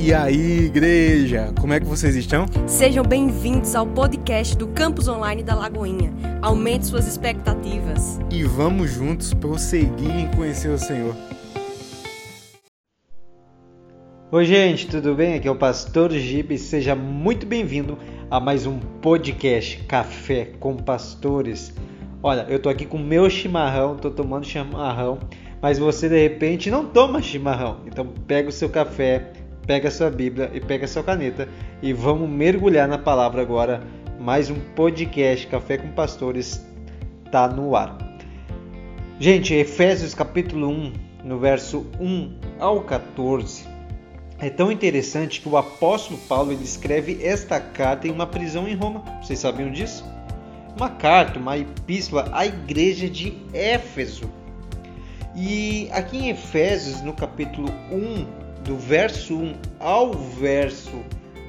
[0.00, 2.46] E aí, igreja, como é que vocês estão?
[2.68, 6.14] Sejam bem-vindos ao podcast do Campus Online da Lagoinha.
[6.40, 8.20] Aumente suas expectativas.
[8.30, 11.16] E vamos juntos prosseguir em conhecer o Senhor.
[14.30, 15.34] Oi, gente, tudo bem?
[15.34, 16.56] Aqui é o Pastor Gibe.
[16.58, 17.98] Seja muito bem-vindo
[18.30, 21.74] a mais um podcast Café com Pastores.
[22.22, 25.18] Olha, eu tô aqui com meu chimarrão, tô tomando chimarrão,
[25.60, 27.80] mas você de repente não toma chimarrão.
[27.84, 29.32] Então pega o seu café,
[29.68, 31.46] pega sua Bíblia e pega sua caneta
[31.82, 33.82] e vamos mergulhar na palavra agora.
[34.18, 36.66] Mais um podcast Café com Pastores
[37.26, 37.98] está no ar.
[39.20, 40.92] Gente, Efésios capítulo 1,
[41.22, 43.66] no verso 1 ao 14.
[44.38, 48.74] É tão interessante que o apóstolo Paulo ele escreve esta carta em uma prisão em
[48.74, 49.04] Roma.
[49.22, 50.02] Vocês sabiam disso?
[50.78, 54.30] Uma carta, uma epístola à igreja de Éfeso.
[55.36, 58.37] E aqui em Efésios, no capítulo 1,
[58.68, 61.02] do verso 1 ao verso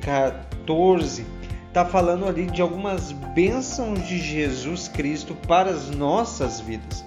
[0.00, 1.26] 14,
[1.66, 7.04] está falando ali de algumas bênçãos de Jesus Cristo para as nossas vidas.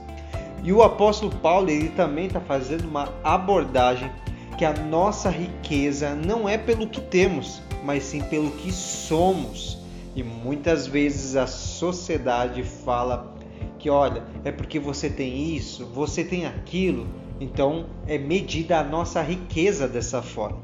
[0.61, 4.11] E o apóstolo Paulo ele também está fazendo uma abordagem
[4.57, 9.79] que a nossa riqueza não é pelo que temos, mas sim pelo que somos.
[10.13, 13.33] E muitas vezes a sociedade fala
[13.79, 17.07] que, olha, é porque você tem isso, você tem aquilo,
[17.43, 20.61] então é medida a nossa riqueza dessa forma.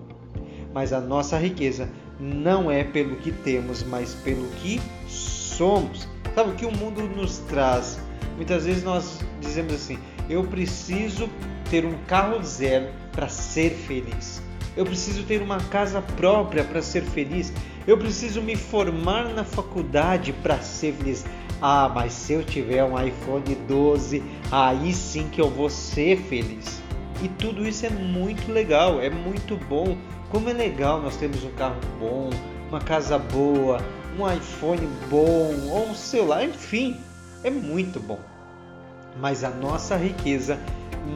[0.74, 6.08] Mas a nossa riqueza não é pelo que temos, mas pelo que somos.
[6.34, 8.00] Sabe o que o mundo nos traz?
[8.38, 10.00] Muitas vezes nós dizemos assim:
[10.30, 11.30] eu preciso
[11.70, 14.42] ter um carro zero para ser feliz.
[14.78, 17.52] Eu preciso ter uma casa própria para ser feliz.
[17.86, 21.26] Eu preciso me formar na faculdade para ser feliz.
[21.62, 26.82] Ah, mas se eu tiver um iPhone 12, aí sim que eu vou ser feliz.
[27.22, 29.98] E tudo isso é muito legal, é muito bom.
[30.30, 32.30] Como é legal nós temos um carro bom,
[32.70, 33.82] uma casa boa,
[34.18, 36.98] um iPhone bom ou um celular, enfim,
[37.44, 38.20] é muito bom.
[39.20, 40.60] Mas a nossa riqueza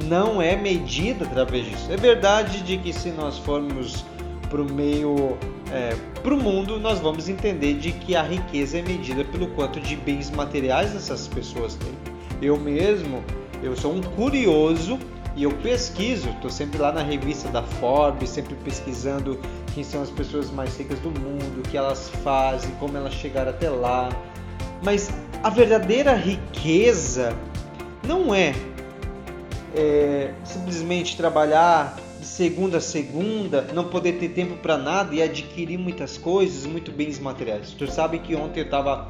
[0.09, 1.91] não é medida através disso.
[1.91, 4.05] É verdade de que se nós formos
[4.49, 5.37] para o meio,
[5.73, 9.81] é, para o mundo, nós vamos entender de que a riqueza é medida pelo quanto
[9.81, 11.93] de bens materiais essas pessoas têm.
[12.39, 13.23] Eu mesmo,
[13.63, 14.99] eu sou um curioso
[15.35, 19.39] e eu pesquiso, estou sempre lá na revista da Forbes, sempre pesquisando
[19.73, 23.49] quem são as pessoas mais ricas do mundo, o que elas fazem, como elas chegaram
[23.49, 24.09] até lá.
[24.83, 27.35] Mas a verdadeira riqueza
[28.07, 28.53] não é,
[29.75, 36.17] é simplesmente trabalhar segunda a segunda, não poder ter tempo para nada e adquirir muitas
[36.17, 37.71] coisas, muito bens materiais.
[37.71, 39.09] Tu sabe que ontem eu estava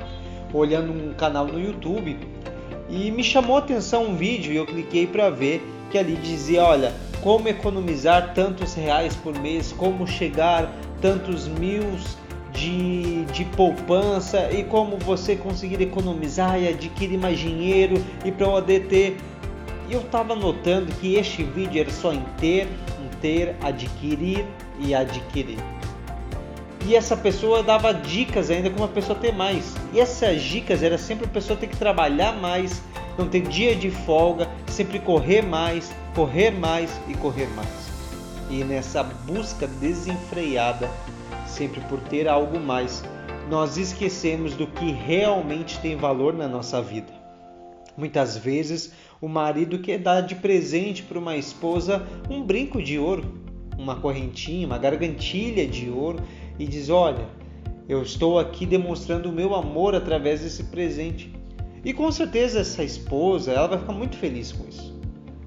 [0.53, 2.17] olhando um canal no YouTube
[2.89, 6.63] e me chamou a atenção um vídeo e eu cliquei para ver que ali dizia,
[6.63, 10.71] olha, como economizar tantos reais por mês, como chegar
[11.01, 11.83] tantos mil
[12.53, 18.87] de, de poupança e como você conseguir economizar e adquirir mais dinheiro e para poder
[18.87, 19.17] ter.
[19.89, 22.67] Eu estava notando que este vídeo era só em ter,
[23.23, 24.45] ter, adquirir
[24.77, 25.57] e adquirir.
[26.85, 29.73] E essa pessoa dava dicas ainda como a pessoa ter mais.
[29.93, 32.83] E essas dicas era sempre a pessoa ter que trabalhar mais,
[33.17, 37.89] não ter dia de folga, sempre correr mais, correr mais e correr mais.
[38.49, 40.91] E nessa busca desenfreada,
[41.47, 43.01] sempre por ter algo mais,
[43.49, 47.13] nós esquecemos do que realmente tem valor na nossa vida.
[47.95, 48.91] Muitas vezes
[49.23, 53.41] o marido quer dar de presente para uma esposa um brinco de ouro,
[53.77, 56.21] uma correntinha, uma gargantilha de ouro
[56.59, 57.25] e diz: Olha,
[57.87, 61.31] eu estou aqui demonstrando o meu amor através desse presente.
[61.85, 64.93] E com certeza essa esposa ela vai ficar muito feliz com isso.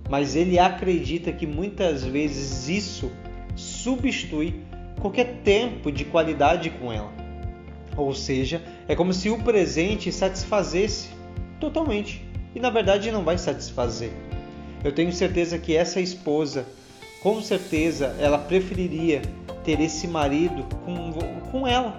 [0.08, 3.12] Mas ele acredita que muitas vezes isso
[3.54, 4.54] substitui
[5.02, 7.12] qualquer tempo de qualidade com ela.
[7.94, 11.10] Ou seja, é como se o presente satisfazesse
[11.60, 12.25] totalmente
[12.56, 14.10] e na verdade não vai satisfazer.
[14.82, 16.66] Eu tenho certeza que essa esposa,
[17.22, 19.20] com certeza, ela preferiria
[19.62, 21.12] ter esse marido com,
[21.50, 21.94] com ela,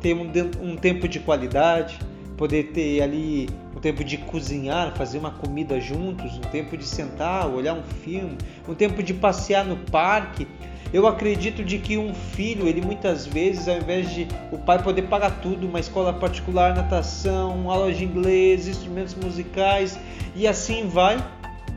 [0.00, 0.30] ter um,
[0.62, 1.98] um tempo de qualidade,
[2.38, 7.46] poder ter ali um tempo de cozinhar, fazer uma comida juntos, um tempo de sentar,
[7.46, 10.48] olhar um filme, um tempo de passear no parque,
[10.92, 15.02] eu acredito de que um filho, ele muitas vezes, ao invés de o pai poder
[15.02, 19.98] pagar tudo, uma escola particular, natação, aula de inglês, instrumentos musicais
[20.34, 21.16] e assim vai,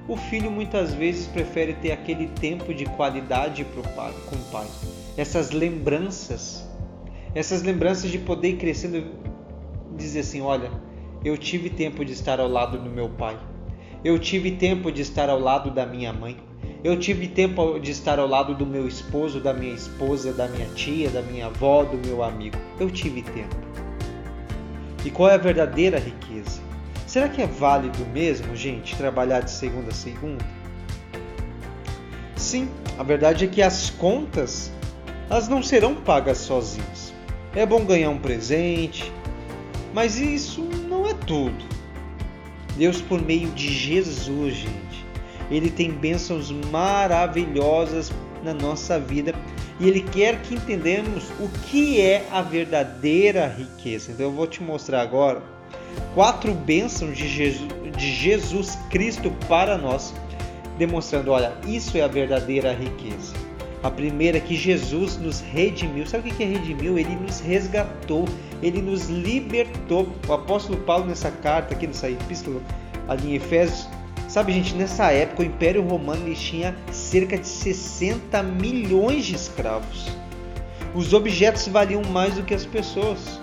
[0.07, 4.67] o filho muitas vezes prefere ter aquele tempo de qualidade pro pai, com o pai.
[5.17, 6.67] Essas lembranças,
[7.33, 9.03] essas lembranças de poder ir crescendo,
[9.95, 10.69] dizer assim, olha,
[11.23, 13.37] eu tive tempo de estar ao lado do meu pai.
[14.03, 16.37] Eu tive tempo de estar ao lado da minha mãe.
[16.85, 20.67] Eu tive tempo de estar ao lado do meu esposo, da minha esposa, da minha
[20.75, 22.59] tia, da minha avó, do meu amigo.
[22.79, 23.55] Eu tive tempo.
[25.03, 26.61] E qual é a verdadeira riqueza?
[27.07, 30.45] Será que é válido mesmo, gente, trabalhar de segunda a segunda?
[32.35, 34.71] Sim, a verdade é que as contas
[35.27, 37.11] elas não serão pagas sozinhas.
[37.55, 39.11] É bom ganhar um presente,
[39.91, 41.65] mas isso não é tudo.
[42.77, 44.94] Deus, por meio de Jesus, gente,
[45.49, 48.11] Ele tem bênçãos maravilhosas
[48.43, 49.33] na nossa vida
[49.79, 54.11] e Ele quer que entendamos o que é a verdadeira riqueza.
[54.11, 55.41] Então eu vou te mostrar agora
[56.13, 60.13] quatro bênçãos de Jesus, de Jesus Cristo para nós,
[60.77, 63.33] demonstrando: olha, isso é a verdadeira riqueza.
[63.83, 66.07] A primeira é que Jesus nos redimiu.
[66.07, 66.97] Sabe o que é redimiu?
[66.97, 68.25] Ele nos resgatou,
[68.63, 70.07] ele nos libertou.
[70.27, 72.61] O apóstolo Paulo, nessa carta aqui, nessa epístola
[73.07, 73.87] ali em Efésios,
[74.27, 80.07] sabe, gente, nessa época o Império Romano tinha cerca de 60 milhões de escravos.
[80.93, 83.39] Os objetos valiam mais do que as pessoas.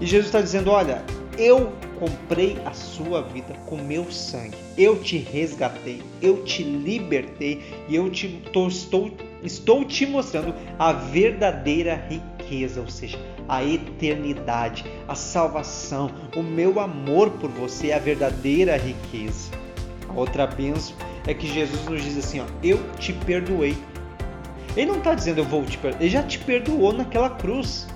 [0.00, 1.02] E Jesus está dizendo: Olha,
[1.38, 4.56] eu comprei a sua vida com meu sangue.
[4.76, 9.10] Eu te resgatei, eu te libertei e eu te, tô, estou,
[9.42, 12.35] estou te mostrando a verdadeira riqueza,
[12.76, 19.50] ou seja, a eternidade, a salvação, o meu amor por você é a verdadeira riqueza.
[20.08, 20.96] A outra benção
[21.26, 23.76] é que Jesus nos diz assim: ó, eu te perdoei.
[24.76, 27.86] Ele não está dizendo eu vou te perdoar, ele já te perdoou naquela cruz.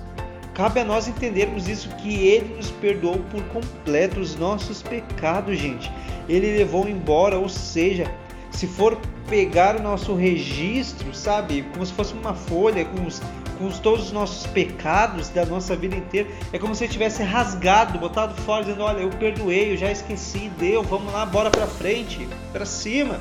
[0.53, 5.89] Cabe a nós entendermos isso que ele nos perdoou por completo os nossos pecados, gente.
[6.27, 8.03] Ele levou embora, ou seja,
[8.51, 8.99] se for
[9.29, 13.21] pegar o nosso registro, sabe, como se fosse uma folha com, os,
[13.57, 17.97] com os, todos os nossos pecados da nossa vida inteira, é como se tivesse rasgado,
[17.97, 22.27] botado fora, dizendo: Olha, eu perdoei, eu já esqueci, deu, vamos lá, bora para frente,
[22.51, 23.19] para cima.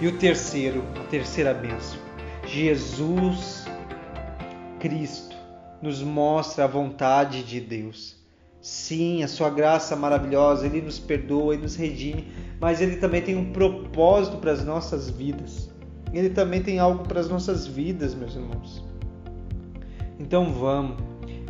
[0.00, 1.98] E o terceiro, a terceira benção,
[2.44, 3.66] Jesus
[4.80, 5.36] Cristo
[5.80, 8.21] nos mostra a vontade de Deus.
[8.62, 12.28] Sim, a sua graça maravilhosa, ele nos perdoa, ele nos redime,
[12.60, 15.68] mas ele também tem um propósito para as nossas vidas.
[16.12, 18.84] Ele também tem algo para as nossas vidas, meus irmãos.
[20.16, 20.96] Então vamos.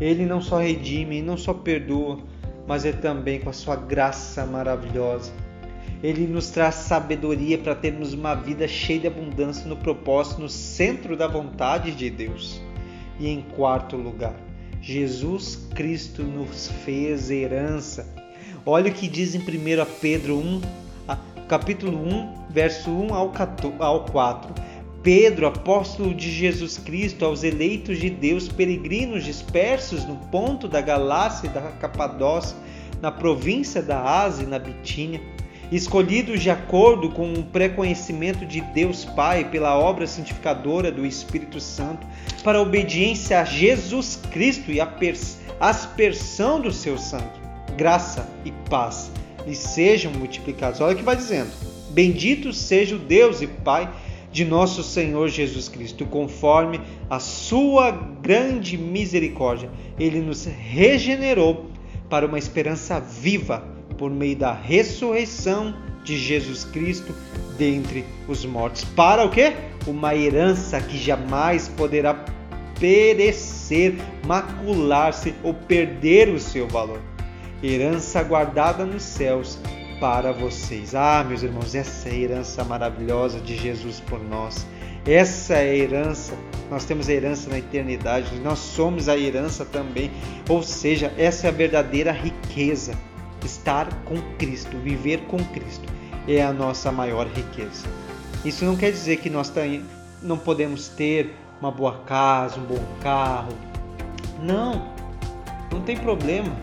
[0.01, 2.19] Ele não só redime, ele não só perdoa,
[2.67, 5.33] mas é também com a sua graça maravilhosa.
[6.03, 11.15] Ele nos traz sabedoria para termos uma vida cheia de abundância no propósito, no centro
[11.15, 12.59] da vontade de Deus.
[13.21, 14.35] E em quarto lugar,
[14.83, 18.05] Jesus Cristo nos fez herança.
[18.67, 19.43] Olha o que diz em 1
[20.01, 20.61] Pedro 1,
[21.47, 24.53] capítulo 1, verso 1 ao 4.
[25.01, 31.47] Pedro, apóstolo de Jesus Cristo, aos eleitos de Deus, peregrinos dispersos no ponto da Galácia
[31.47, 32.57] e da Capadócia,
[33.01, 35.21] na província da Ásia e na Bitínia,
[35.77, 42.07] escolhidos de acordo com o preconhecimento de Deus Pai pela obra santificadora do Espírito Santo,
[42.45, 44.93] para a obediência a Jesus Cristo e a
[45.59, 47.41] aspersão do seu sangue.
[47.77, 49.11] Graça e paz
[49.47, 50.81] lhe sejam multiplicados.
[50.81, 51.51] Olha o que vai dizendo:
[51.91, 53.91] Bendito seja o Deus e Pai
[54.31, 61.71] de nosso Senhor Jesus Cristo, conforme a sua grande misericórdia, ele nos regenerou
[62.09, 65.75] para uma esperança viva por meio da ressurreição
[66.05, 67.15] de Jesus Cristo
[67.57, 68.85] dentre os mortos.
[68.85, 69.53] Para o quê?
[69.87, 72.25] Uma herança que jamais poderá
[72.79, 73.95] perecer,
[74.27, 77.01] macular-se ou perder o seu valor.
[77.63, 79.59] Herança guardada nos céus
[80.01, 80.95] para vocês.
[80.95, 84.67] Ah, meus irmãos, essa é a herança maravilhosa de Jesus por nós.
[85.07, 86.35] Essa é a herança.
[86.69, 90.11] Nós temos a herança na eternidade, nós somos a herança também.
[90.49, 92.97] Ou seja, essa é a verdadeira riqueza
[93.45, 95.89] estar com Cristo, viver com Cristo,
[96.27, 97.87] é a nossa maior riqueza.
[98.45, 99.53] Isso não quer dizer que nós
[100.23, 103.53] não podemos ter uma boa casa, um bom carro.
[104.43, 104.93] Não,
[105.71, 106.55] não tem problema,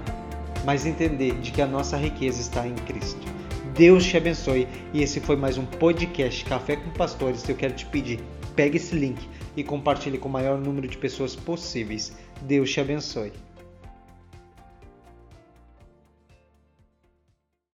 [0.66, 3.26] mas entender de que a nossa riqueza está em Cristo.
[3.74, 7.48] Deus te abençoe e esse foi mais um podcast Café com Pastores.
[7.48, 8.20] Eu quero te pedir,
[8.56, 9.18] pegue esse link
[9.56, 12.12] e compartilhe com o maior número de pessoas possíveis.
[12.42, 13.32] Deus te abençoe.